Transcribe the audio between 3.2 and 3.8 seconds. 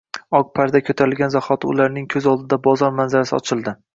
ochildi...